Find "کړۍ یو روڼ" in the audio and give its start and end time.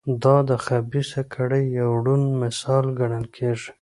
1.33-2.21